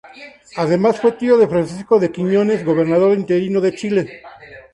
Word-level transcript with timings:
Además 0.55 0.99
fue 0.99 1.11
tío 1.11 1.37
de 1.37 1.47
Francisco 1.47 1.99
de 1.99 2.11
Quiñones, 2.11 2.65
gobernador 2.65 3.15
interino 3.15 3.61
de 3.61 3.75
Chile. 3.75 4.23